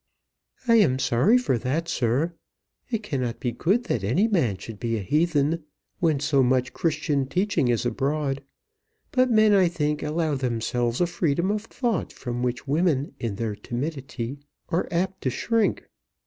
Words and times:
"I 0.67 0.77
am 0.77 0.97
sorry 0.97 1.37
for 1.37 1.59
that, 1.59 1.87
sir. 1.87 2.33
It 2.89 3.03
cannot 3.03 3.39
be 3.39 3.51
good 3.51 3.83
that 3.83 4.03
any 4.03 4.27
man 4.27 4.57
should 4.57 4.79
be 4.79 4.97
a 4.97 5.01
heathen 5.03 5.63
when 5.99 6.19
so 6.19 6.41
much 6.41 6.73
Christian 6.73 7.27
teaching 7.27 7.67
is 7.67 7.85
abroad. 7.85 8.41
But 9.11 9.29
men 9.29 9.53
I 9.53 9.67
think 9.67 10.01
allow 10.01 10.33
themselves 10.33 11.01
a 11.01 11.05
freedom 11.05 11.51
of 11.51 11.65
thought 11.65 12.11
from 12.11 12.41
which 12.41 12.67
women 12.67 13.13
in 13.19 13.35
their 13.35 13.55
timidity 13.55 14.39
are 14.69 14.87
apt 14.89 15.21
to 15.21 15.29
shrink. 15.29 15.87